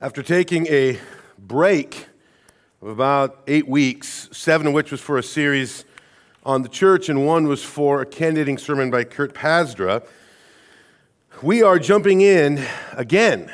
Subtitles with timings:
[0.00, 0.96] After taking a
[1.36, 2.06] break
[2.80, 5.84] of about eight weeks, seven of which was for a series
[6.44, 10.06] on the church, and one was for a candidating sermon by Kurt Pasdra,
[11.42, 13.50] we are jumping in again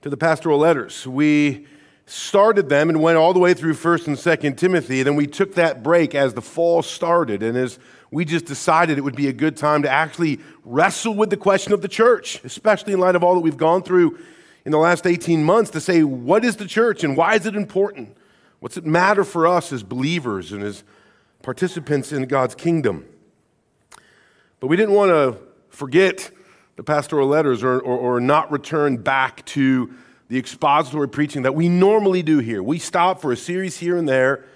[0.00, 1.06] to the pastoral letters.
[1.06, 1.66] We
[2.06, 5.02] started them and went all the way through 1st and 2nd Timothy.
[5.02, 7.78] Then we took that break as the fall started and as
[8.10, 11.74] we just decided it would be a good time to actually wrestle with the question
[11.74, 14.18] of the church, especially in light of all that we've gone through
[14.64, 17.54] in the last 18 months to say, what is the church and why is it
[17.54, 18.16] important?
[18.60, 20.84] What's it matter for us as believers and as
[21.42, 23.04] participants in God's kingdom?
[24.60, 25.38] But we didn't want to
[25.68, 26.30] forget
[26.76, 29.92] the pastoral letters or, or, or not return back to
[30.28, 32.62] the expository preaching that we normally do here.
[32.62, 34.46] We stop for a series here and there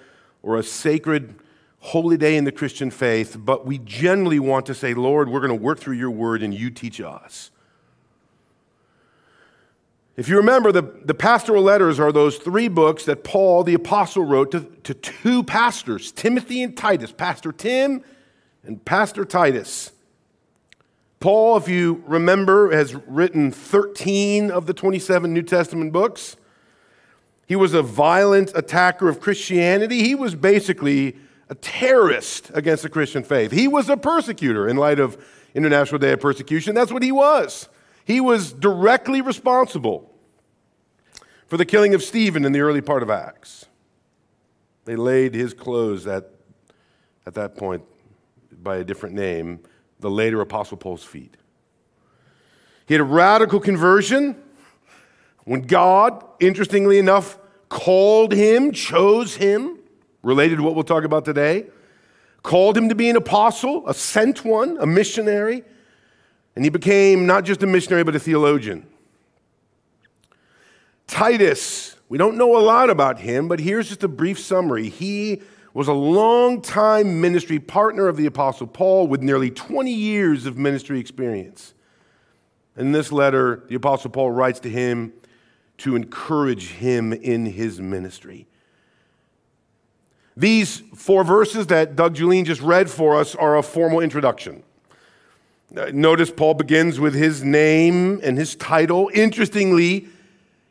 [0.41, 1.35] or a sacred
[1.79, 5.57] holy day in the Christian faith, but we generally want to say, Lord, we're going
[5.57, 7.51] to work through your word and you teach us.
[10.19, 14.25] If you remember, the, the pastoral letters are those three books that Paul the apostle
[14.25, 18.03] wrote to, to two pastors, Timothy and Titus, Pastor Tim
[18.65, 19.93] and Pastor Titus.
[21.21, 26.35] Paul, if you remember, has written 13 of the 27 New Testament books.
[27.47, 30.03] He was a violent attacker of Christianity.
[30.03, 31.15] He was basically
[31.47, 33.53] a terrorist against the Christian faith.
[33.53, 35.17] He was a persecutor in light of
[35.55, 36.75] International Day of Persecution.
[36.75, 37.69] That's what he was.
[38.03, 40.08] He was directly responsible
[41.49, 43.65] for the killing of Stephen in the early part of Acts.
[44.85, 46.29] They laid his clothes at,
[47.25, 47.83] at that point
[48.61, 49.59] by a different name,
[49.99, 51.35] the later Apostle Paul's feet.
[52.85, 54.39] He had a radical conversion
[55.45, 59.79] when God, interestingly enough, called him, chose him,
[60.21, 61.65] related to what we'll talk about today,
[62.43, 65.63] called him to be an apostle, a sent one, a missionary,
[66.55, 68.85] and he became not just a missionary, but a theologian.
[71.09, 74.89] Titus, we don't know a lot about him, but here's just a brief summary.
[74.89, 75.41] He
[75.73, 80.99] was a long-time ministry partner of the Apostle Paul with nearly 20 years of ministry
[80.99, 81.73] experience.
[82.77, 85.13] In this letter, the Apostle Paul writes to him
[85.79, 88.45] to encourage him in his ministry.
[90.37, 94.63] These four verses that Doug Julian just read for us are a formal introduction.
[95.75, 99.09] Uh, notice Paul begins with his name and his title.
[99.13, 100.07] Interestingly,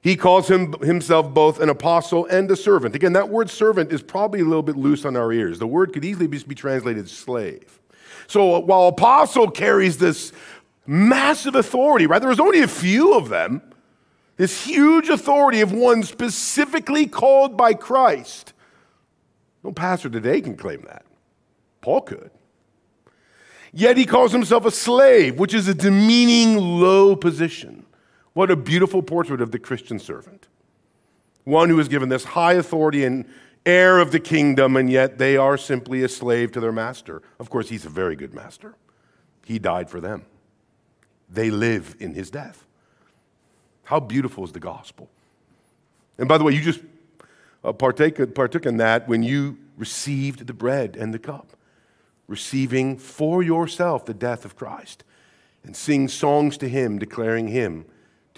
[0.09, 2.95] he calls him, himself both an apostle and a servant.
[2.95, 5.59] Again, that word servant is probably a little bit loose on our ears.
[5.59, 7.79] The word could easily be translated slave.
[8.27, 10.33] So uh, while apostle carries this
[10.87, 12.21] massive authority, right?
[12.21, 13.61] There was only a few of them.
[14.39, 18.55] This huge authority of one specifically called by Christ.
[19.63, 21.05] No pastor today can claim that.
[21.83, 22.31] Paul could.
[23.73, 27.85] Yet he calls himself a slave, which is a demeaning low position.
[28.39, 30.47] What a beautiful portrait of the Christian servant.
[31.43, 33.25] One who is given this high authority and
[33.67, 37.21] heir of the kingdom, and yet they are simply a slave to their master.
[37.41, 38.77] Of course, he's a very good master.
[39.45, 40.25] He died for them,
[41.29, 42.65] they live in his death.
[43.83, 45.11] How beautiful is the gospel?
[46.17, 46.83] And by the way, you just
[47.65, 51.57] uh, partake, partook in that when you received the bread and the cup,
[52.29, 55.03] receiving for yourself the death of Christ,
[55.65, 57.85] and sing songs to him, declaring him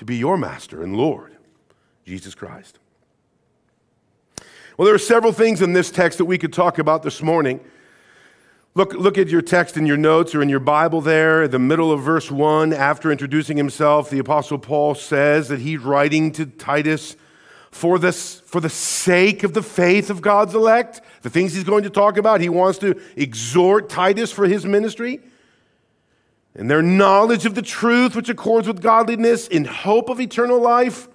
[0.00, 1.36] to be your master and Lord,
[2.06, 2.78] Jesus Christ.
[4.78, 7.60] Well, there are several things in this text that we could talk about this morning.
[8.74, 11.92] Look, look at your text in your notes or in your Bible there, the middle
[11.92, 12.72] of verse 1.
[12.72, 17.14] After introducing himself, the Apostle Paul says that he's writing to Titus
[17.70, 21.82] for, this, for the sake of the faith of God's elect, the things he's going
[21.84, 22.40] to talk about.
[22.40, 25.20] He wants to exhort Titus for his ministry
[26.60, 31.08] and their knowledge of the truth which accords with godliness in hope of eternal life,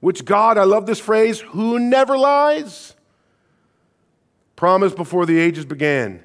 [0.00, 2.94] which God, I love this phrase, who never lies,
[4.56, 6.22] promised before the ages began.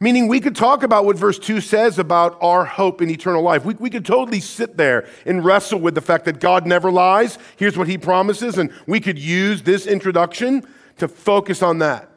[0.00, 3.64] Meaning, we could talk about what verse 2 says about our hope in eternal life.
[3.64, 7.38] We, we could totally sit there and wrestle with the fact that God never lies.
[7.56, 12.11] Here's what he promises, and we could use this introduction to focus on that.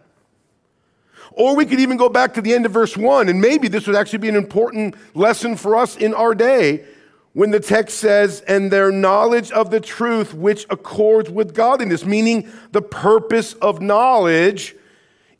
[1.38, 3.88] Or we could even go back to the end of verse 1, and maybe this
[3.88, 6.86] would actually be an important lesson for us in our day
[7.34, 12.50] when the text says, and their knowledge of the truth which accords with godliness, meaning
[12.72, 14.74] the purpose of knowledge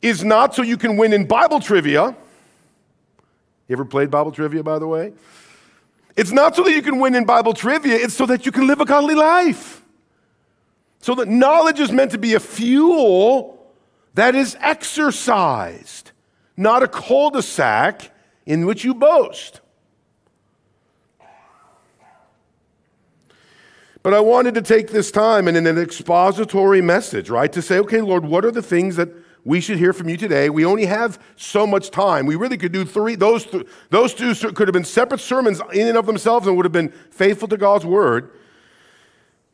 [0.02, 2.14] is not so you can win in Bible trivia.
[3.66, 5.14] You ever played Bible trivia, by the way?
[6.14, 8.66] It's not so that you can win in Bible trivia, it's so that you can
[8.66, 9.82] live a godly life.
[11.00, 13.55] So that knowledge is meant to be a fuel
[14.16, 16.12] that is exercised,
[16.56, 18.10] not a cul de sac
[18.46, 19.60] in which you boast.
[24.02, 27.78] But I wanted to take this time and in an expository message, right, to say,
[27.80, 29.10] okay, Lord, what are the things that
[29.44, 30.48] we should hear from you today?
[30.48, 32.24] We only have so much time.
[32.24, 35.88] We really could do three, those, th- those two could have been separate sermons in
[35.88, 38.30] and of themselves and would have been faithful to God's word.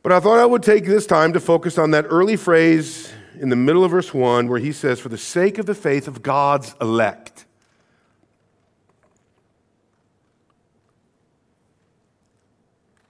[0.03, 3.49] But I thought I would take this time to focus on that early phrase in
[3.49, 6.21] the middle of verse 1 where he says, For the sake of the faith of
[6.21, 7.45] God's elect.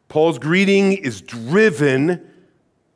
[0.07, 2.29] Paul's greeting is driven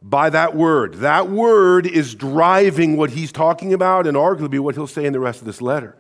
[0.04, 0.96] by that word.
[0.96, 5.20] That word is driving what he's talking about and arguably what he'll say in the
[5.20, 5.98] rest of this letter.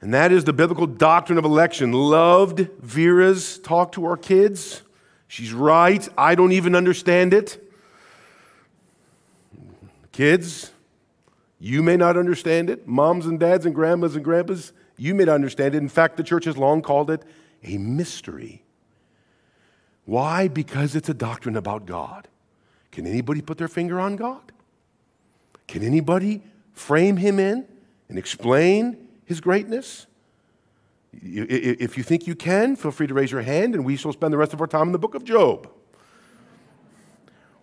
[0.00, 1.92] And that is the biblical doctrine of election.
[1.92, 4.82] Loved Vera's talk to our kids.
[5.28, 6.06] She's right.
[6.18, 7.63] I don't even understand it.
[10.14, 10.70] Kids,
[11.58, 12.86] you may not understand it.
[12.86, 15.78] Moms and dads and grandmas and grandpas, you may not understand it.
[15.78, 17.24] In fact, the church has long called it
[17.64, 18.62] a mystery.
[20.04, 20.46] Why?
[20.46, 22.28] Because it's a doctrine about God.
[22.92, 24.52] Can anybody put their finger on God?
[25.66, 26.44] Can anybody
[26.74, 27.66] frame him in
[28.08, 30.06] and explain his greatness?
[31.12, 34.32] If you think you can, feel free to raise your hand, and we shall spend
[34.32, 35.68] the rest of our time in the book of Job,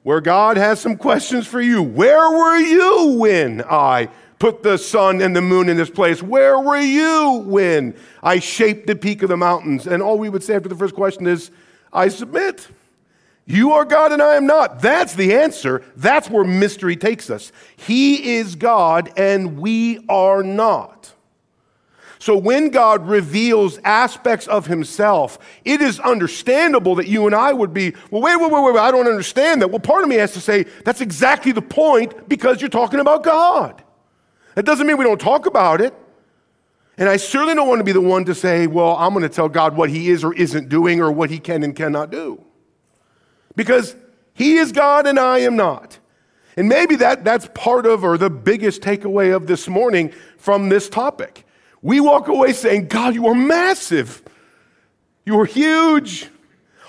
[0.03, 1.83] where God has some questions for you.
[1.83, 4.09] Where were you when I
[4.39, 6.23] put the sun and the moon in this place?
[6.23, 9.85] Where were you when I shaped the peak of the mountains?
[9.85, 11.51] And all we would say after the first question is,
[11.93, 12.67] I submit.
[13.45, 14.81] You are God and I am not.
[14.81, 15.83] That's the answer.
[15.95, 17.51] That's where mystery takes us.
[17.75, 21.13] He is God and we are not.
[22.21, 27.73] So when God reveals aspects of himself, it is understandable that you and I would
[27.73, 29.71] be, well, wait, wait, wait, wait, I don't understand that.
[29.71, 33.23] Well, part of me has to say, that's exactly the point because you're talking about
[33.23, 33.83] God.
[34.53, 35.95] That doesn't mean we don't talk about it.
[36.95, 39.29] And I certainly don't want to be the one to say, well, I'm going to
[39.29, 42.39] tell God what he is or isn't doing or what he can and cannot do.
[43.55, 43.95] Because
[44.35, 45.97] he is God and I am not.
[46.55, 50.87] And maybe that, that's part of or the biggest takeaway of this morning from this
[50.87, 51.47] topic.
[51.81, 54.21] We walk away saying, God, you are massive.
[55.25, 56.27] You are huge.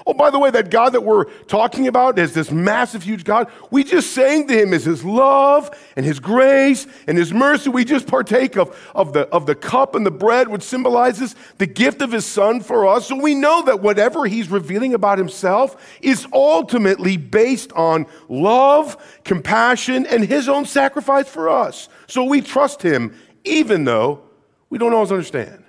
[0.04, 3.48] Oh, by the way, that God that we're talking about is this massive, huge God.
[3.70, 7.70] We just sang to him is his love and his grace and his mercy.
[7.70, 11.66] We just partake of, of, the, of the cup and the bread, which symbolizes the
[11.66, 13.06] gift of his son for us.
[13.06, 20.04] So we know that whatever he's revealing about himself is ultimately based on love, compassion,
[20.06, 21.88] and his own sacrifice for us.
[22.08, 24.22] So we trust him, even though
[24.72, 25.64] we don't always understand.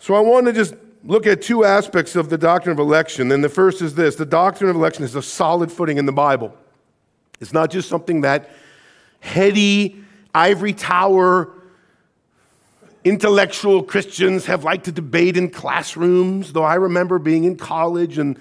[0.00, 0.74] So I want to just
[1.04, 3.30] look at two aspects of the doctrine of election.
[3.30, 6.12] And the first is this the doctrine of election is a solid footing in the
[6.12, 6.52] Bible.
[7.38, 8.50] It's not just something that
[9.20, 10.02] heady,
[10.34, 11.52] ivory tower,
[13.04, 18.36] intellectual Christians have liked to debate in classrooms, though I remember being in college and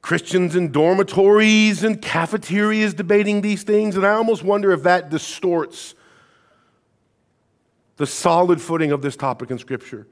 [0.00, 5.94] Christians in dormitories and cafeterias debating these things, and I almost wonder if that distorts
[7.98, 10.06] the solid footing of this topic in Scripture.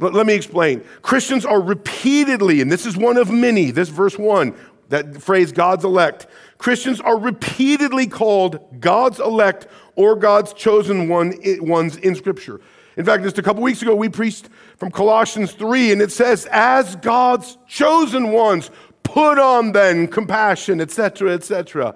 [0.00, 0.84] Let me explain.
[1.02, 4.54] Christians are repeatedly, and this is one of many, this verse one,
[4.88, 6.26] that phrase God's elect.
[6.58, 12.60] Christians are repeatedly called God's elect or God's chosen one, ones in Scripture.
[12.96, 16.46] In fact, just a couple weeks ago, we preached from Colossians 3, and it says,
[16.50, 18.70] As God's chosen ones,
[19.04, 21.94] put on then compassion, etc., etc.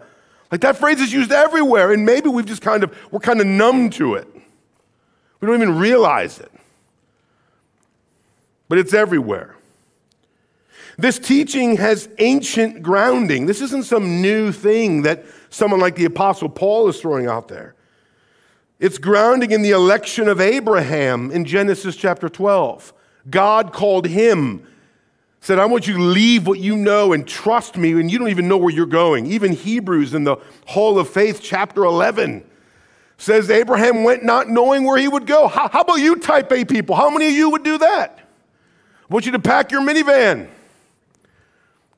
[0.52, 3.46] Like that phrase is used everywhere, and maybe we've just kind of, we're kind of
[3.46, 4.28] numb to it.
[5.40, 6.50] We don't even realize it
[8.68, 9.56] but it's everywhere.
[10.98, 13.46] This teaching has ancient grounding.
[13.46, 17.74] This isn't some new thing that someone like the Apostle Paul is throwing out there.
[18.78, 22.92] It's grounding in the election of Abraham in Genesis chapter 12.
[23.30, 24.66] God called him,
[25.40, 28.28] said, I want you to leave what you know and trust me, and you don't
[28.28, 29.26] even know where you're going.
[29.26, 32.44] Even Hebrews in the Hall of Faith, chapter 11,
[33.18, 35.48] says Abraham went not knowing where he would go.
[35.48, 36.96] How, how about you, type A people?
[36.96, 38.20] How many of you would do that?
[39.10, 40.48] I want you to pack your minivan.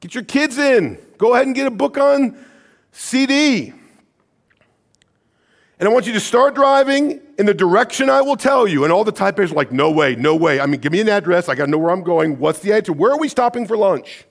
[0.00, 0.98] Get your kids in.
[1.18, 2.42] Go ahead and get a book on
[2.90, 3.74] CD.
[5.78, 8.84] And I want you to start driving in the direction I will tell you.
[8.84, 10.60] And all the type A's are like, no way, no way.
[10.60, 11.48] I mean, give me an address.
[11.48, 12.38] I got to know where I'm going.
[12.38, 12.92] What's the answer?
[12.92, 14.24] Where are we stopping for lunch?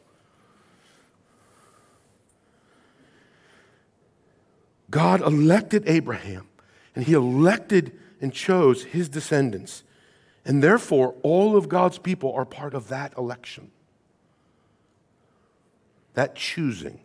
[4.91, 6.48] God elected Abraham,
[6.95, 9.83] and he elected and chose his descendants.
[10.45, 13.71] And therefore, all of God's people are part of that election,
[16.13, 16.99] that choosing.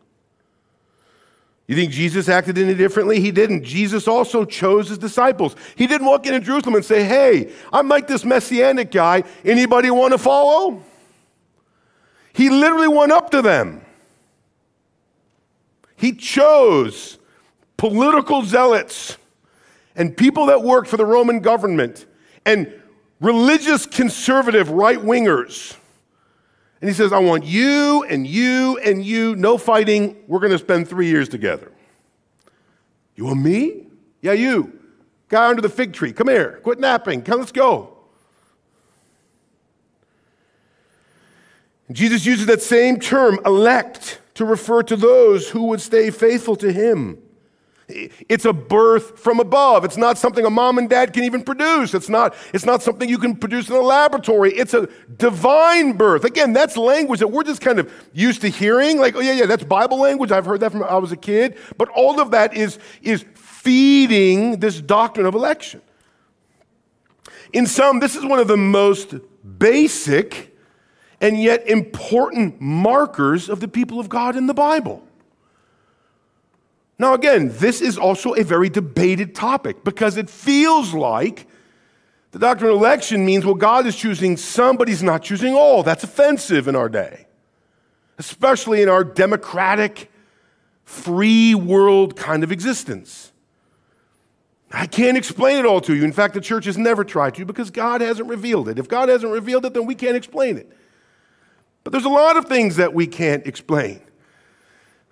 [1.67, 3.21] You think Jesus acted any differently?
[3.21, 3.65] He didn't.
[3.65, 5.57] Jesus also chose his disciples.
[5.77, 9.25] He didn't walk into Jerusalem and say, Hey, I'm like this messianic guy.
[9.45, 10.83] Anybody want to follow?
[12.35, 13.81] He literally went up to them.
[15.97, 17.19] He chose
[17.77, 19.17] political zealots
[19.97, 22.07] and people that worked for the Roman government
[22.45, 22.73] and
[23.21, 25.77] religious conservative right wingers.
[26.81, 30.23] And he says, I want you and you and you, no fighting.
[30.27, 31.73] We're going to spend three years together.
[33.17, 33.87] You want me?
[34.21, 34.81] Yeah, you.
[35.29, 36.13] Guy under the fig tree.
[36.13, 36.61] Come here.
[36.63, 37.23] Quit napping.
[37.23, 37.97] Come, let's go.
[41.93, 46.73] Jesus uses that same term, elect, to refer to those who would stay faithful to
[46.73, 47.19] him.
[47.87, 49.85] It's a birth from above.
[49.85, 51.93] It's not something a mom and dad can even produce.
[51.93, 54.53] It's not, it's not something you can produce in a laboratory.
[54.55, 56.25] It's a divine birth.
[56.25, 58.99] Again, that's language that we're just kind of used to hearing.
[58.99, 60.33] Like, oh, yeah, yeah, that's Bible language.
[60.33, 61.59] I've heard that from I was a kid.
[61.77, 65.83] But all of that is, is feeding this doctrine of election.
[67.53, 69.15] In some, this is one of the most
[69.59, 70.57] basic
[71.21, 75.03] and yet important markers of the people of God in the Bible.
[76.99, 81.47] Now, again, this is also a very debated topic because it feels like
[82.31, 85.83] the doctrine of election means, well, God is choosing some, but He's not choosing all.
[85.83, 87.27] That's offensive in our day,
[88.19, 90.11] especially in our democratic,
[90.85, 93.33] free world kind of existence.
[94.71, 96.05] I can't explain it all to you.
[96.05, 98.79] In fact, the church has never tried to because God hasn't revealed it.
[98.79, 100.71] If God hasn't revealed it, then we can't explain it.
[101.85, 104.01] But there's a lot of things that we can't explain.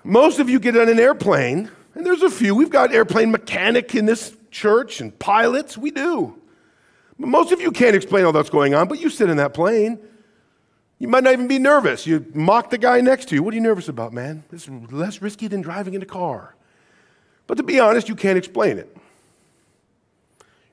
[0.05, 2.55] Most of you get on an airplane, and there's a few.
[2.55, 5.79] We've got airplane mechanic in this church and pilots.
[5.79, 6.37] We do.
[7.19, 9.55] But most of you can't explain all that's going on, but you sit in that
[9.55, 9.99] plane.
[10.99, 12.07] You might not even be nervous.
[12.07, 13.43] You mock the guy next to you.
[13.43, 14.45] What are you nervous about, man?
[14.53, 16.55] It's less risky than driving in a car.
[17.47, 18.97] But to be honest, you can't explain it.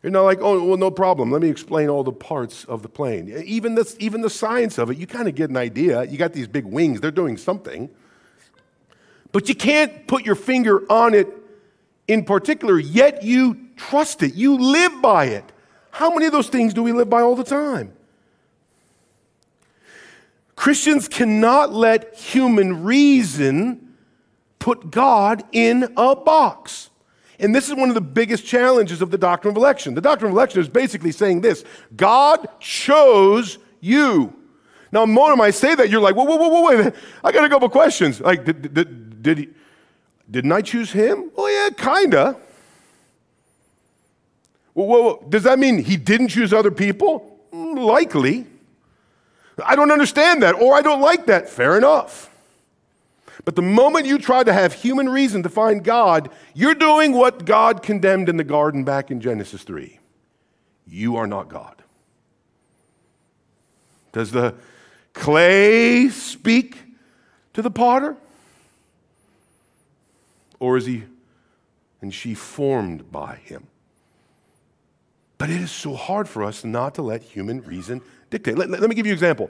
[0.01, 1.31] You're not like, oh, well, no problem.
[1.31, 3.27] Let me explain all the parts of the plane.
[3.45, 6.03] Even the, even the science of it, you kind of get an idea.
[6.03, 7.89] You got these big wings, they're doing something.
[9.31, 11.27] But you can't put your finger on it
[12.07, 14.33] in particular, yet you trust it.
[14.33, 15.45] You live by it.
[15.91, 17.93] How many of those things do we live by all the time?
[20.55, 23.95] Christians cannot let human reason
[24.57, 26.89] put God in a box.
[27.39, 29.93] And this is one of the biggest challenges of the doctrine of election.
[29.93, 31.63] The doctrine of election is basically saying this
[31.95, 34.33] God chose you.
[34.91, 36.93] Now, when I say that, you're like, whoa, whoa, whoa, whoa, wait,
[37.23, 38.19] I got a couple questions.
[38.19, 39.49] Like, did, did, did he,
[40.29, 41.31] didn't I choose him?
[41.35, 42.35] Well, yeah, kinda.
[44.73, 47.39] Well, well, does that mean he didn't choose other people?
[47.51, 48.45] Mm, likely.
[49.63, 51.49] I don't understand that, or I don't like that.
[51.49, 52.29] Fair enough.
[53.45, 57.45] But the moment you try to have human reason to find God, you're doing what
[57.45, 59.99] God condemned in the garden back in Genesis 3.
[60.85, 61.83] You are not God.
[64.11, 64.55] Does the
[65.13, 66.77] clay speak
[67.53, 68.17] to the potter?
[70.59, 71.03] Or is he
[72.01, 73.67] and she formed by him?
[75.37, 78.57] But it is so hard for us not to let human reason dictate.
[78.57, 79.49] Let, let, let me give you an example.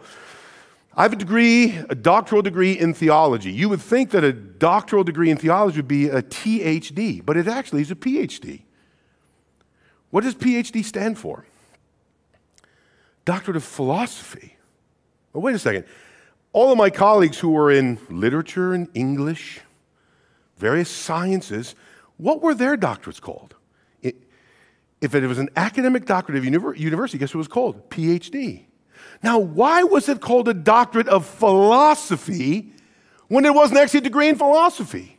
[0.95, 3.51] I have a degree, a doctoral degree in theology.
[3.51, 7.47] You would think that a doctoral degree in theology would be a THD, but it
[7.47, 8.61] actually is a PhD.
[10.09, 11.45] What does PhD stand for?
[13.25, 14.57] Doctorate of Philosophy.
[15.33, 15.85] Well, wait a second.
[16.51, 19.61] All of my colleagues who were in literature and English,
[20.59, 21.73] various sciences,
[22.17, 23.55] what were their doctorates called?
[25.01, 27.89] If it was an academic doctorate of university, guess what it was called?
[27.89, 28.65] PhD.
[29.23, 32.73] Now, why was it called a doctorate of philosophy
[33.29, 35.17] when it wasn't actually a degree in philosophy?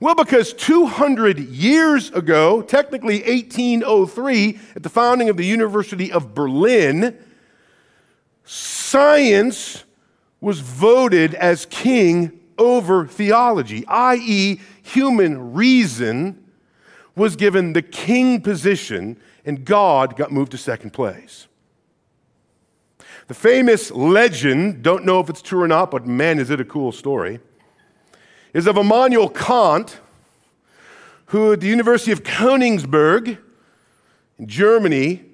[0.00, 7.16] Well, because 200 years ago, technically 1803, at the founding of the University of Berlin,
[8.44, 9.84] science
[10.40, 16.44] was voted as king over theology, i.e., human reason
[17.16, 21.48] was given the king position and God got moved to second place.
[23.26, 26.64] The famous legend, don't know if it's true or not, but man, is it a
[26.64, 27.40] cool story,
[28.52, 30.00] is of Immanuel Kant,
[31.26, 33.38] who at the University of Königsberg
[34.38, 35.29] in Germany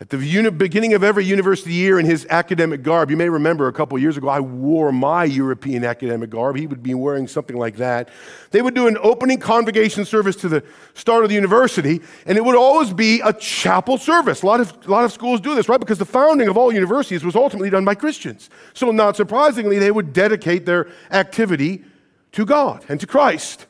[0.00, 3.72] at the beginning of every university year in his academic garb, you may remember a
[3.72, 6.56] couple years ago, I wore my European academic garb.
[6.56, 8.08] He would be wearing something like that.
[8.50, 10.64] They would do an opening convocation service to the
[10.94, 14.40] start of the university, and it would always be a chapel service.
[14.40, 15.78] A lot of, a lot of schools do this, right?
[15.78, 18.48] Because the founding of all universities was ultimately done by Christians.
[18.72, 21.84] So, not surprisingly, they would dedicate their activity
[22.32, 23.66] to God and to Christ.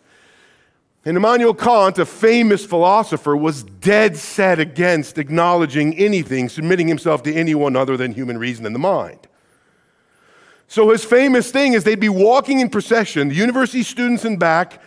[1.05, 7.35] And Immanuel Kant, a famous philosopher, was dead set against acknowledging anything, submitting himself to
[7.35, 9.27] anyone other than human reason and the mind.
[10.69, 14.81] So his famous thing is they'd be walking in procession, the university students in back,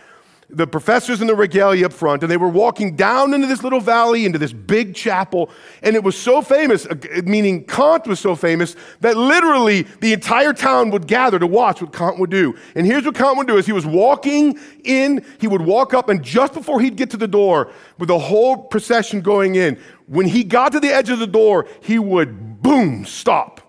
[0.54, 3.80] the professors in the regalia up front, and they were walking down into this little
[3.80, 5.50] valley, into this big chapel.
[5.82, 6.94] And it was so famous, uh,
[7.24, 11.92] meaning Kant was so famous, that literally the entire town would gather to watch what
[11.92, 12.56] Kant would do.
[12.74, 16.08] And here's what Kant would do: is he was walking in, he would walk up,
[16.08, 20.26] and just before he'd get to the door, with the whole procession going in, when
[20.26, 23.60] he got to the edge of the door, he would boom, stop.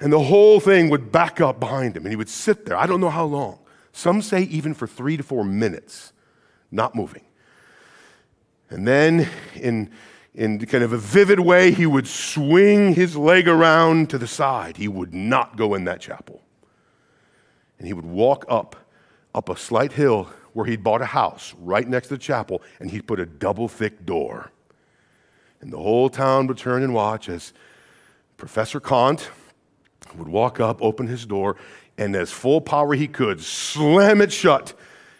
[0.00, 2.76] And the whole thing would back up behind him, and he would sit there.
[2.76, 3.58] I don't know how long.
[3.96, 6.12] Some say even for three to four minutes,
[6.72, 7.22] not moving.
[8.68, 9.88] And then, in,
[10.34, 14.78] in kind of a vivid way, he would swing his leg around to the side.
[14.78, 16.42] He would not go in that chapel.
[17.78, 18.74] And he would walk up,
[19.32, 22.90] up a slight hill where he'd bought a house right next to the chapel, and
[22.90, 24.50] he'd put a double thick door.
[25.60, 27.52] And the whole town would turn and watch as
[28.36, 29.30] Professor Kant
[30.16, 31.56] would walk up, open his door,
[31.96, 34.74] and as full power he could, slam it shut.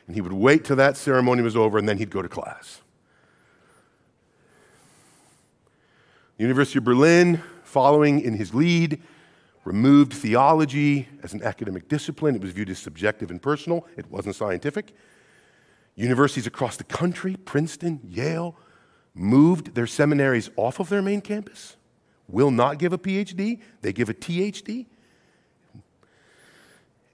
[0.06, 2.82] And he would wait till that ceremony was over, and then he'd go to class.
[6.36, 9.00] The University of Berlin, following in his lead,
[9.64, 12.34] removed theology as an academic discipline.
[12.34, 14.92] It was viewed as subjective and personal, it wasn't scientific.
[15.96, 18.56] Universities across the country, Princeton, Yale,
[19.14, 21.76] moved their seminaries off of their main campus,
[22.28, 24.86] will not give a PhD, they give a THD.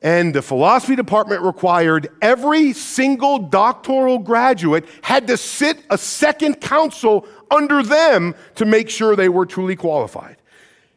[0.02, 7.26] And the philosophy department required every single doctoral graduate had to sit a second council
[7.50, 10.36] under them to make sure they were truly qualified.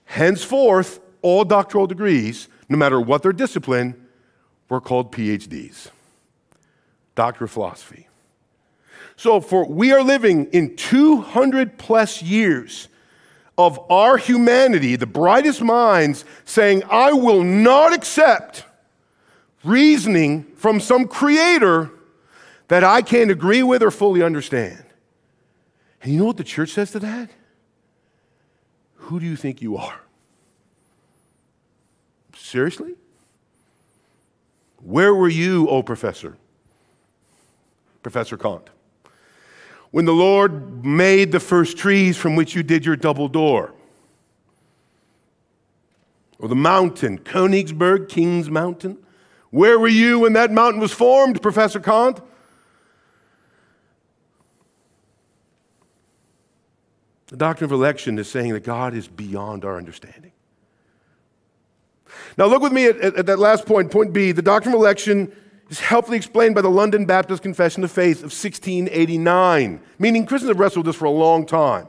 [0.05, 4.07] Henceforth, all doctoral degrees, no matter what their discipline,
[4.69, 5.89] were called PhDs.
[7.15, 8.07] Doctor of Philosophy.
[9.17, 12.88] So, for we are living in 200 plus years
[13.57, 18.65] of our humanity, the brightest minds saying, I will not accept
[19.63, 21.89] reasoning from some creator
[22.68, 24.83] that I can't agree with or fully understand.
[26.01, 27.29] And you know what the church says to that?
[28.96, 30.00] Who do you think you are?
[32.35, 32.96] Seriously?
[34.81, 36.37] Where were you, oh professor?
[38.01, 38.70] Professor Kant.
[39.92, 43.74] When the Lord made the first trees from which you did your double door,
[46.40, 48.98] or the mountain, Königsberg, King's Mountain,
[49.53, 52.20] where were you when that mountain was formed, Professor Kant?
[57.27, 60.31] The doctrine of election is saying that God is beyond our understanding.
[62.35, 64.31] Now, look with me at, at, at, that last point, point B.
[64.31, 65.31] The doctrine of election
[65.70, 70.59] is helpfully explained by the London Baptist Confession of Faith of 1689, meaning Christians have
[70.59, 71.87] wrestled with this for a long time.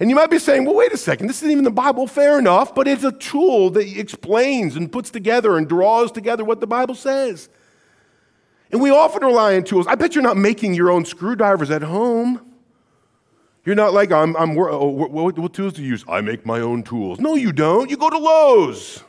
[0.00, 2.38] And you might be saying, well, wait a second, this isn't even the Bible, fair
[2.38, 6.66] enough, but it's a tool that explains and puts together and draws together what the
[6.66, 7.48] Bible says.
[8.72, 9.86] And we often rely on tools.
[9.86, 12.40] I bet you're not making your own screwdrivers at home.
[13.64, 16.04] You're not like, I'm, I'm oh, what, what tools do you use?
[16.08, 17.20] I make my own tools.
[17.20, 17.88] No, you don't.
[17.88, 19.02] You go to Lowe's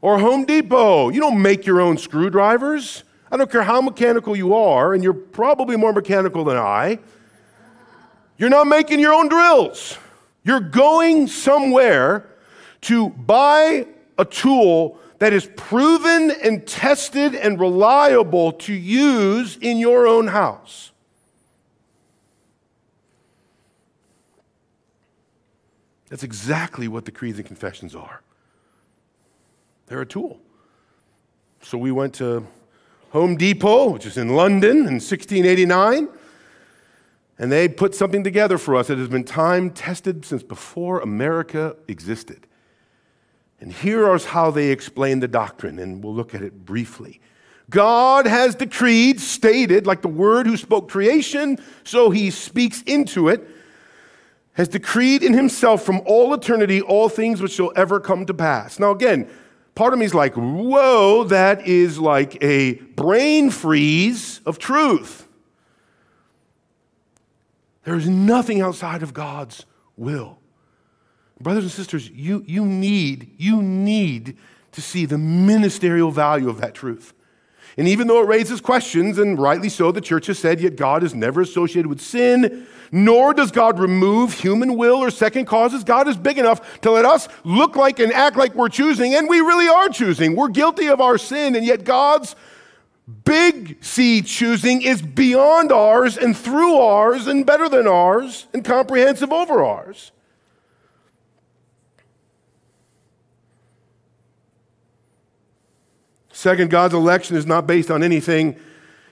[0.00, 1.08] or Home Depot.
[1.08, 3.04] You don't make your own screwdrivers.
[3.30, 7.00] I don't care how mechanical you are, and you're probably more mechanical than I.
[8.38, 9.98] You're not making your own drills.
[10.44, 12.28] You're going somewhere
[12.82, 13.86] to buy
[14.18, 20.92] a tool that is proven and tested and reliable to use in your own house.
[26.08, 28.22] That's exactly what the creeds and confessions are.
[29.86, 30.38] They're a tool.
[31.62, 32.46] So we went to
[33.10, 36.08] Home Depot, which is in London in 1689.
[37.38, 41.76] And they put something together for us that has been time tested since before America
[41.86, 42.46] existed.
[43.60, 47.20] And here is how they explain the doctrine, and we'll look at it briefly.
[47.68, 53.46] God has decreed, stated, like the Word who spoke creation, so he speaks into it,
[54.52, 58.78] has decreed in himself from all eternity all things which shall ever come to pass.
[58.78, 59.28] Now, again,
[59.74, 65.25] part of me is like, whoa, that is like a brain freeze of truth.
[67.86, 69.64] There's nothing outside of God's
[69.96, 70.38] will.
[71.40, 74.36] Brothers and sisters, you, you need, you need
[74.72, 77.14] to see the ministerial value of that truth.
[77.76, 81.04] And even though it raises questions, and rightly so, the church has said, yet God
[81.04, 85.84] is never associated with sin, nor does God remove human will or second causes.
[85.84, 89.28] God is big enough to let us look like and act like we're choosing, and
[89.28, 90.34] we really are choosing.
[90.34, 92.34] We're guilty of our sin, and yet God's
[93.24, 99.32] Big C choosing is beyond ours and through ours and better than ours and comprehensive
[99.32, 100.10] over ours.
[106.32, 108.56] Second, God's election is not based on anything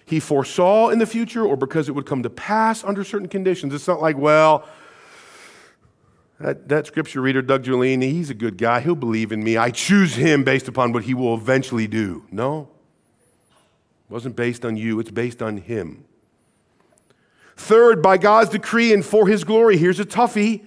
[0.05, 3.73] he foresaw in the future or because it would come to pass under certain conditions.
[3.73, 4.69] It's not like, well,
[6.41, 8.81] that, that scripture reader, Doug Giuliani, he's a good guy.
[8.81, 9.57] He'll believe in me.
[9.57, 12.25] I choose him based upon what he will eventually do.
[12.31, 12.69] No.
[14.09, 16.05] It wasn't based on you, it's based on him.
[17.57, 19.77] Third, by God's decree and for his glory.
[19.77, 20.65] Here's a toughie.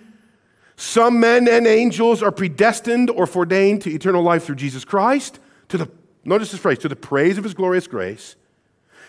[0.75, 5.77] Some men and angels are predestined or foreordained to eternal life through Jesus Christ, to
[5.77, 5.91] the,
[6.23, 8.35] notice this phrase, to the praise of his glorious grace.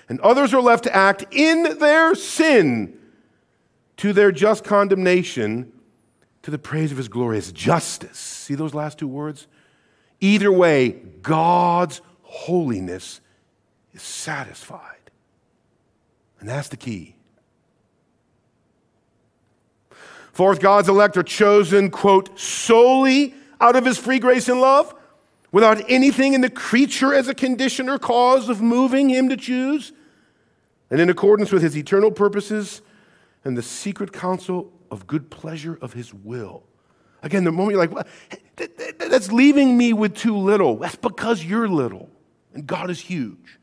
[0.08, 2.98] And others are left to act in their sin
[3.98, 5.72] to their just condemnation,
[6.42, 8.16] to the praise of his glorious justice.
[8.16, 9.46] See those last two words?
[10.20, 13.20] Either way, God's holiness
[13.98, 15.10] is satisfied.
[16.38, 17.16] And that's the key.
[20.32, 24.94] Fourth, God's elect are chosen, quote, solely out of his free grace and love,
[25.50, 29.92] without anything in the creature as a condition or cause of moving him to choose,
[30.90, 32.82] and in accordance with his eternal purposes
[33.44, 36.62] and the secret counsel of good pleasure of his will.
[37.22, 38.06] Again, the moment you're like, well,
[39.10, 40.76] that's leaving me with too little.
[40.76, 42.08] That's because you're little,
[42.54, 43.57] and God is huge.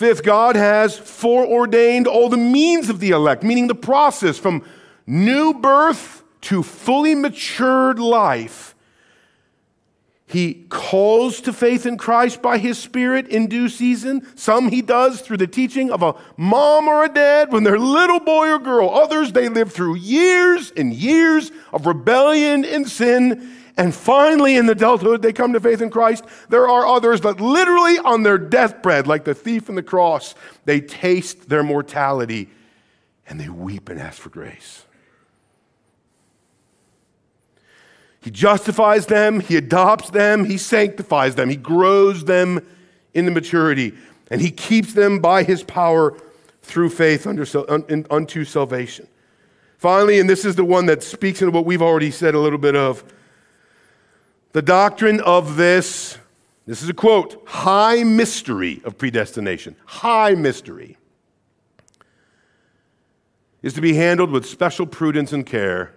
[0.00, 4.64] Fifth, God has foreordained all the means of the elect, meaning the process from
[5.06, 8.74] new birth to fully matured life.
[10.24, 14.26] He calls to faith in Christ by His Spirit in due season.
[14.36, 18.20] Some He does through the teaching of a mom or a dad when they're little
[18.20, 18.88] boy or girl.
[18.88, 25.22] Others, they live through years and years of rebellion and sin and finally, in adulthood,
[25.22, 26.26] they come to faith in Christ.
[26.50, 30.34] There are others that literally on their deathbed, like the thief on the cross,
[30.66, 32.50] they taste their mortality
[33.26, 34.84] and they weep and ask for grace.
[38.20, 42.60] He justifies them, He adopts them, He sanctifies them, He grows them
[43.14, 43.94] into maturity,
[44.30, 46.14] and He keeps them by His power
[46.60, 49.08] through faith unto salvation.
[49.78, 52.58] Finally, and this is the one that speaks into what we've already said a little
[52.58, 53.02] bit of
[54.52, 56.18] the doctrine of this,
[56.66, 60.96] this is a quote, high mystery of predestination, high mystery,
[63.62, 65.92] is to be handled with special prudence and care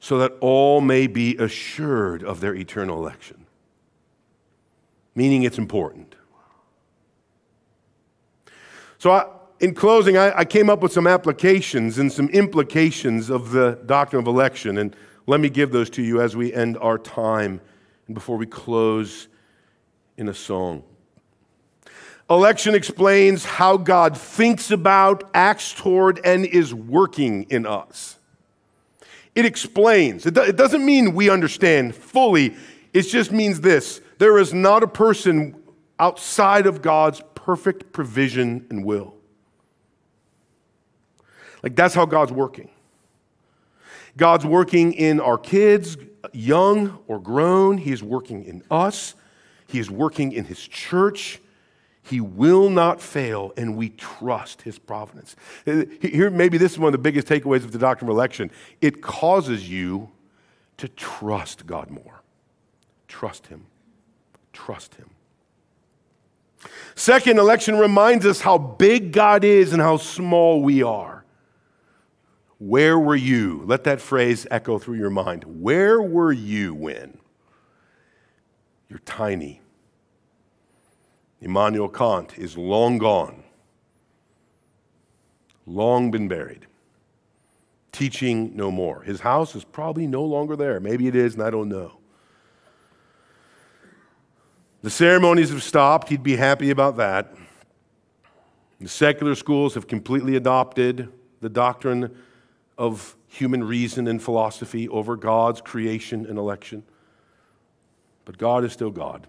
[0.00, 3.46] so that all may be assured of their eternal election.
[5.14, 6.14] Meaning it's important.
[8.98, 9.26] So, I,
[9.60, 14.20] in closing, I, I came up with some applications and some implications of the doctrine
[14.20, 14.78] of election.
[14.78, 14.94] And
[15.26, 17.60] let me give those to you as we end our time
[18.06, 19.28] and before we close
[20.16, 20.84] in a song.
[22.28, 28.18] Election explains how God thinks about, acts toward, and is working in us.
[29.34, 30.26] It explains.
[30.26, 32.56] It, doesn't mean we understand fully,
[32.92, 35.54] it just means this there is not a person
[35.98, 39.14] outside of God's perfect provision and will.
[41.62, 42.70] Like, that's how God's working.
[44.16, 45.96] God's working in our kids,
[46.32, 47.78] young or grown.
[47.78, 49.14] He is working in us.
[49.66, 51.40] He is working in His church.
[52.02, 55.34] He will not fail, and we trust His providence.
[55.66, 58.50] Uh, here, maybe this is one of the biggest takeaways of the doctrine of election.
[58.80, 60.10] It causes you
[60.76, 62.22] to trust God more.
[63.08, 63.66] Trust Him.
[64.52, 65.10] Trust Him.
[66.94, 71.15] Second, election reminds us how big God is and how small we are.
[72.58, 73.62] Where were you?
[73.66, 75.44] Let that phrase echo through your mind.
[75.44, 77.18] Where were you when?
[78.88, 79.60] You're tiny.
[81.40, 83.44] Immanuel Kant is long gone,
[85.66, 86.66] long been buried,
[87.92, 89.02] teaching no more.
[89.02, 90.80] His house is probably no longer there.
[90.80, 91.98] Maybe it is, and I don't know.
[94.80, 96.08] The ceremonies have stopped.
[96.08, 97.34] He'd be happy about that.
[98.80, 102.16] The secular schools have completely adopted the doctrine
[102.78, 106.82] of human reason and philosophy over God's creation and election.
[108.24, 109.26] But God is still God.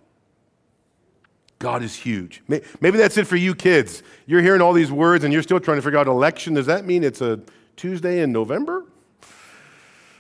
[1.60, 2.44] God is huge.
[2.48, 4.04] Maybe that's it for you kids.
[4.28, 6.54] You're hearing all these words and you're still trying to figure out election.
[6.54, 7.40] Does that mean it's a
[7.76, 8.86] Tuesday in November?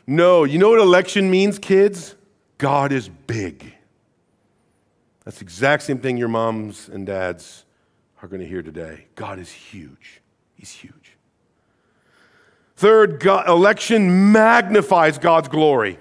[0.07, 0.45] No.
[0.45, 2.15] You know what election means, kids?
[2.57, 3.73] God is big.
[5.25, 7.65] That's the exact same thing your moms and dads
[8.21, 9.05] are going to hear today.
[9.13, 10.21] God is huge.
[10.55, 11.06] He's huge.
[12.77, 15.99] Third, God, election magnifies God's glory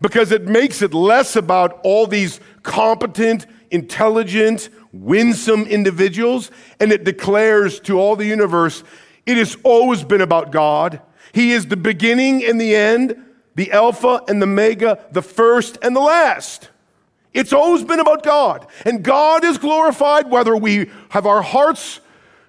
[0.00, 7.78] because it makes it less about all these competent, intelligent, winsome individuals, and it declares
[7.80, 8.82] to all the universe
[9.26, 11.02] it has always been about God.
[11.32, 13.14] He is the beginning and the end,
[13.54, 16.70] the Alpha and the Omega, the first and the last.
[17.34, 18.66] It's always been about God.
[18.86, 22.00] And God is glorified whether we have our hearts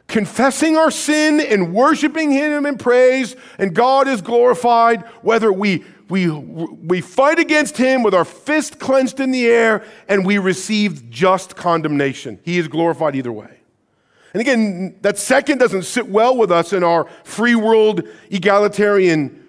[0.09, 6.29] confessing our sin and worshiping Him in praise, and God is glorified whether we, we,
[6.29, 11.55] we fight against Him with our fist clenched in the air and we receive just
[11.55, 12.39] condemnation.
[12.43, 13.59] He is glorified either way.
[14.33, 19.47] And again, that second doesn't sit well with us in our free world egalitarian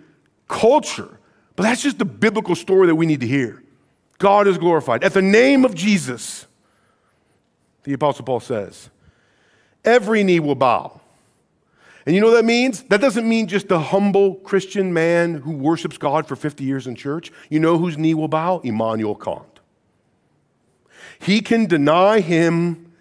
[0.48, 1.18] culture,
[1.56, 3.62] but that's just the biblical story that we need to hear.
[4.18, 5.02] God is glorified.
[5.02, 6.46] At the name of Jesus,
[7.84, 8.90] the Apostle Paul says,
[9.84, 11.00] every knee will bow.
[12.06, 12.82] And you know what that means?
[12.84, 16.94] That doesn't mean just the humble Christian man who worships God for 50 years in
[16.94, 17.30] church.
[17.50, 18.60] You know whose knee will bow?
[18.64, 19.60] Immanuel Kant.
[21.18, 22.92] He can deny him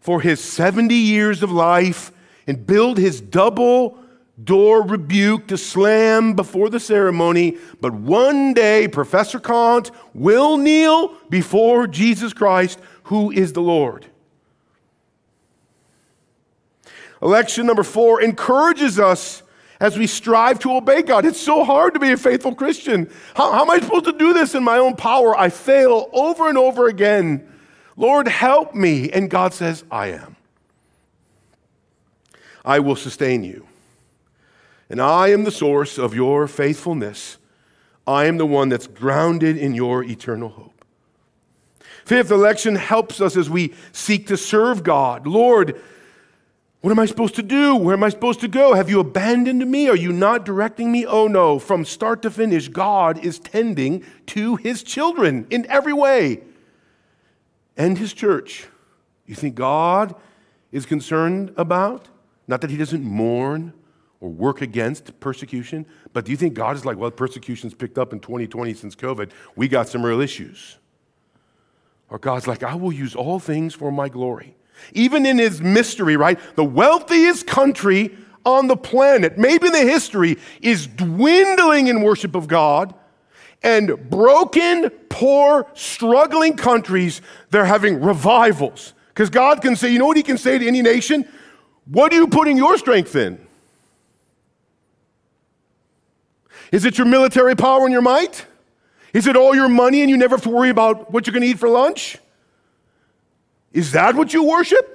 [0.00, 2.12] for his 70 years of life
[2.46, 3.98] and build his double
[4.42, 11.86] door rebuke to slam before the ceremony, but one day Professor Kant will kneel before
[11.86, 14.06] Jesus Christ, who is the Lord.
[17.22, 19.42] Election number four encourages us
[19.80, 21.24] as we strive to obey God.
[21.24, 23.10] It's so hard to be a faithful Christian.
[23.34, 25.36] How, how, am I supposed to do this in my own power?
[25.36, 27.52] I fail over and over again.
[27.96, 29.10] Lord, help me.
[29.10, 30.36] And God says, I am.
[32.64, 33.66] I will sustain you
[34.88, 37.38] and I am the source of your faithfulness.
[38.06, 40.84] I am the one that's grounded in your eternal hope.
[42.04, 45.26] Fifth, election helps us as we seek to serve God.
[45.26, 45.80] Lord,
[46.80, 47.74] what am I supposed to do?
[47.74, 48.74] Where am I supposed to go?
[48.74, 49.88] Have you abandoned me?
[49.88, 51.04] Are you not directing me?
[51.04, 51.58] Oh no.
[51.58, 56.42] From start to finish, God is tending to his children in every way
[57.76, 58.68] and his church.
[59.26, 60.14] You think God
[60.70, 62.08] is concerned about?
[62.46, 63.72] Not that he doesn't mourn
[64.20, 65.86] or work against persecution.
[66.12, 69.30] But do you think God is like, well, persecution's picked up in 2020 since COVID?
[69.56, 70.78] We got some real issues.
[72.08, 74.55] Or God's like, I will use all things for my glory.
[74.92, 76.38] Even in his mystery, right?
[76.56, 82.46] The wealthiest country on the planet, maybe in the history, is dwindling in worship of
[82.46, 82.94] God.
[83.62, 88.94] And broken, poor, struggling countries, they're having revivals.
[89.08, 91.28] Because God can say, you know what He can say to any nation?
[91.86, 93.44] What are you putting your strength in?
[96.70, 98.46] Is it your military power and your might?
[99.12, 101.42] Is it all your money and you never have to worry about what you're going
[101.42, 102.18] to eat for lunch?
[103.72, 104.92] Is that what you worship?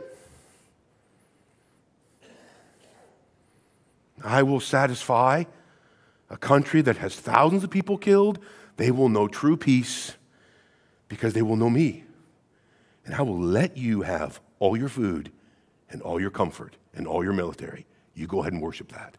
[4.23, 5.45] I will satisfy
[6.29, 8.39] a country that has thousands of people killed.
[8.77, 10.13] They will know true peace
[11.07, 12.05] because they will know me.
[13.05, 15.31] And I will let you have all your food
[15.89, 17.85] and all your comfort and all your military.
[18.13, 19.17] You go ahead and worship that.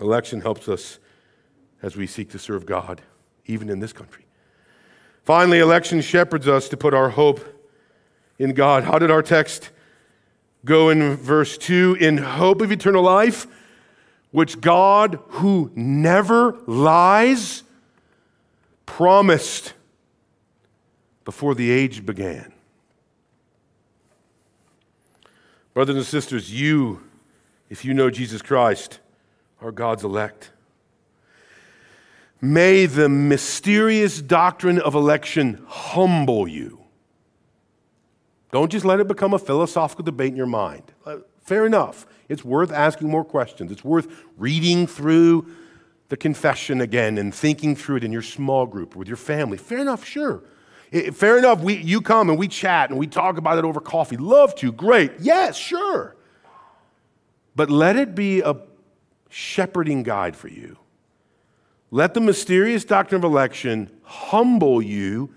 [0.00, 0.98] Election helps us
[1.82, 3.00] as we seek to serve God,
[3.46, 4.25] even in this country.
[5.26, 7.40] Finally, election shepherds us to put our hope
[8.38, 8.84] in God.
[8.84, 9.70] How did our text
[10.64, 11.96] go in verse 2?
[11.98, 13.48] In hope of eternal life,
[14.30, 17.64] which God, who never lies,
[18.86, 19.74] promised
[21.24, 22.52] before the age began.
[25.74, 27.02] Brothers and sisters, you,
[27.68, 29.00] if you know Jesus Christ,
[29.60, 30.52] are God's elect.
[32.40, 36.84] May the mysterious doctrine of election humble you.
[38.52, 40.82] Don't just let it become a philosophical debate in your mind.
[41.04, 42.06] Uh, fair enough.
[42.28, 43.70] It's worth asking more questions.
[43.72, 45.50] It's worth reading through
[46.08, 49.58] the confession again and thinking through it in your small group with your family.
[49.58, 50.42] Fair enough, sure.
[51.12, 54.16] Fair enough, we, you come and we chat and we talk about it over coffee.
[54.16, 55.12] Love to, great.
[55.18, 56.16] Yes, sure.
[57.56, 58.56] But let it be a
[59.28, 60.78] shepherding guide for you.
[61.96, 65.32] Let the mysterious doctrine of election humble you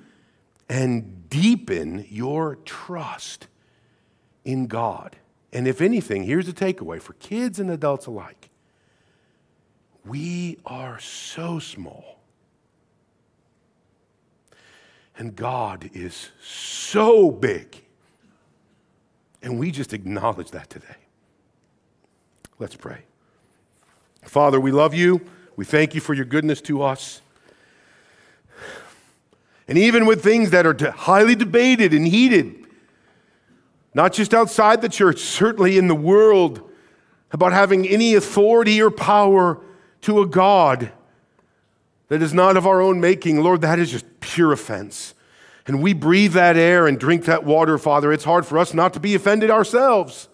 [0.67, 3.47] and deepen your trust
[4.43, 5.15] in God.
[5.53, 8.49] And if anything, here's a takeaway for kids and adults alike
[10.03, 12.19] we are so small.
[15.17, 17.85] And God is so big.
[19.41, 20.97] And we just acknowledge that today.
[22.57, 23.03] Let's pray.
[24.23, 25.25] Father, we love you.
[25.59, 27.21] We thank you for your goodness to us.
[29.67, 32.65] And even with things that are highly debated and heated,
[33.93, 36.61] not just outside the church, certainly in the world,
[37.33, 39.59] about having any authority or power
[40.03, 40.93] to a God
[42.07, 45.13] that is not of our own making, Lord, that is just pure offense.
[45.67, 48.13] And we breathe that air and drink that water, Father.
[48.13, 50.28] It's hard for us not to be offended ourselves.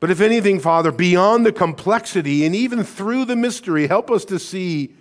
[0.00, 4.38] But if anything, Father, beyond the complexity and even through the mystery, help us to
[4.38, 4.94] see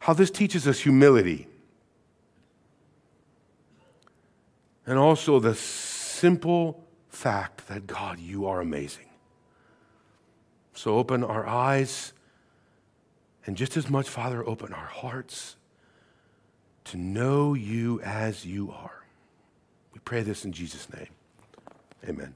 [0.00, 1.46] how this teaches us humility.
[4.84, 9.08] And also the simple fact that God, you are amazing.
[10.74, 12.12] So open our eyes,
[13.46, 15.54] and just as much, Father, open our hearts
[16.86, 19.04] to know you as you are.
[19.92, 21.08] We pray this in Jesus' name.
[22.06, 22.34] Amen.